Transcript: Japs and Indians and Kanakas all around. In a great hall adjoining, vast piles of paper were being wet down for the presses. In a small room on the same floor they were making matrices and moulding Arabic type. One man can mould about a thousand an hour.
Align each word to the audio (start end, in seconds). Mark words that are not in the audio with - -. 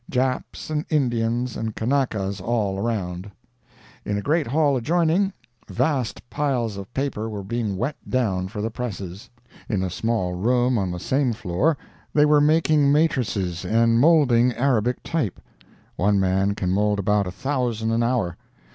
Japs 0.09 0.71
and 0.71 0.83
Indians 0.89 1.55
and 1.55 1.75
Kanakas 1.75 2.41
all 2.41 2.79
around. 2.79 3.29
In 4.03 4.17
a 4.17 4.21
great 4.23 4.47
hall 4.47 4.75
adjoining, 4.75 5.31
vast 5.67 6.27
piles 6.27 6.75
of 6.75 6.91
paper 6.91 7.29
were 7.29 7.43
being 7.43 7.77
wet 7.77 7.95
down 8.09 8.47
for 8.47 8.61
the 8.63 8.71
presses. 8.71 9.29
In 9.69 9.83
a 9.83 9.91
small 9.91 10.33
room 10.33 10.79
on 10.79 10.89
the 10.89 10.99
same 10.99 11.33
floor 11.33 11.77
they 12.15 12.25
were 12.25 12.41
making 12.41 12.91
matrices 12.91 13.63
and 13.63 13.99
moulding 13.99 14.53
Arabic 14.53 15.03
type. 15.03 15.39
One 15.97 16.19
man 16.19 16.55
can 16.55 16.71
mould 16.71 16.97
about 16.97 17.27
a 17.27 17.31
thousand 17.31 17.91
an 17.91 18.01
hour. 18.01 18.37